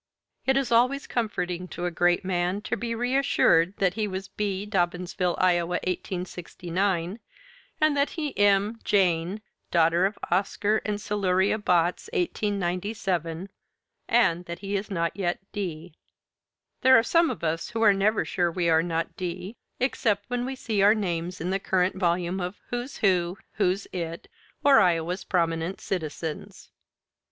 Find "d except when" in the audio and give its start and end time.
19.15-20.47